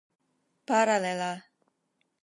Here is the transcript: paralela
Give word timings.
paralela 0.67 1.31